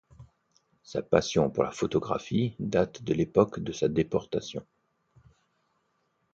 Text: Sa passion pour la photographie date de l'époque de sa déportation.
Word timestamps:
Sa 0.81 1.03
passion 1.03 1.51
pour 1.51 1.63
la 1.63 1.69
photographie 1.69 2.55
date 2.57 3.03
de 3.03 3.13
l'époque 3.13 3.59
de 3.59 3.71
sa 3.71 3.87
déportation. 3.87 4.65